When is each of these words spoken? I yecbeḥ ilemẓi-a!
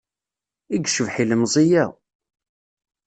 I 0.75 0.77
yecbeḥ 0.79 1.15
ilemẓi-a! 1.23 1.85